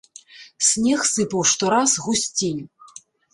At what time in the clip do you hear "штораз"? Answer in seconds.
1.51-1.91